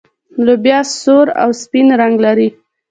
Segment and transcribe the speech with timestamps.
[0.45, 2.49] لوبیا سور او سپین رنګ لري.